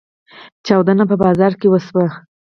[0.65, 2.07] چاودنه په بازار کې وشوه.